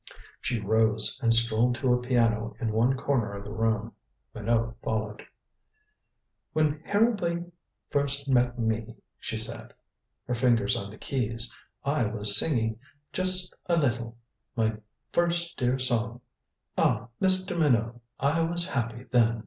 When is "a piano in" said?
1.93-2.71